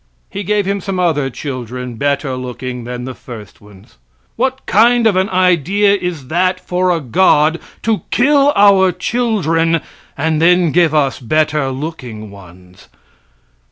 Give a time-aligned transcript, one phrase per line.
[0.31, 3.97] He gave him some other children better looking than the first ones.
[4.35, 9.79] What kind of an idea is that for a God to kill our children
[10.17, 12.87] and then give us better looking ones!